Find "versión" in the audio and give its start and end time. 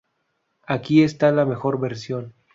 1.79-2.33